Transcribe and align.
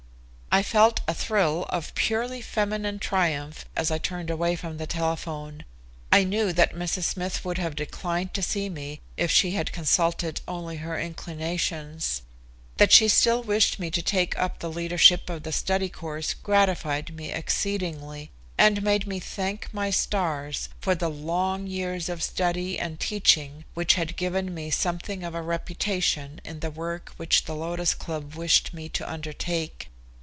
I 0.53 0.63
felt 0.63 0.99
a 1.07 1.13
thrill 1.13 1.63
of 1.69 1.95
purely 1.95 2.41
feminine 2.41 2.99
triumph 2.99 3.63
as 3.73 3.89
I 3.89 3.97
turned 3.99 4.29
away 4.29 4.57
from 4.57 4.77
the 4.79 4.85
telephone. 4.85 5.63
I 6.11 6.25
knew 6.25 6.51
that 6.51 6.73
Mrs. 6.75 7.03
Smith 7.03 7.45
would 7.45 7.57
have 7.57 7.73
declined 7.73 8.33
to 8.33 8.41
see 8.41 8.67
me 8.67 8.99
if 9.15 9.31
she 9.31 9.51
had 9.51 9.71
consulted 9.71 10.41
only 10.49 10.75
her 10.77 10.99
inclinations. 10.99 12.23
That 12.75 12.91
she 12.91 13.07
still 13.07 13.41
wished 13.43 13.79
me 13.79 13.89
to 13.91 14.01
take 14.01 14.37
up 14.37 14.59
the 14.59 14.69
leadership 14.69 15.29
of 15.29 15.43
the 15.43 15.53
study 15.53 15.87
course 15.87 16.33
gratified 16.33 17.15
me 17.15 17.31
exceedingly, 17.31 18.29
and 18.57 18.83
made 18.83 19.07
me 19.07 19.21
thank 19.21 19.73
my 19.73 19.89
stars 19.89 20.67
for 20.81 20.95
the 20.95 21.07
long 21.09 21.65
years 21.65 22.09
of 22.09 22.21
study 22.21 22.77
and 22.77 22.99
teaching 22.99 23.63
which 23.73 23.93
had 23.93 24.17
given 24.17 24.53
me 24.53 24.69
something 24.69 25.23
of 25.23 25.33
a 25.33 25.41
reputation 25.41 26.41
in 26.43 26.59
the 26.59 26.69
work 26.71 27.13
which 27.15 27.45
the 27.45 27.55
Lotus 27.55 27.93
Club 27.93 28.33
wished 28.35 28.73
me 28.73 28.89
to 28.89 29.09
undertake. 29.09 29.87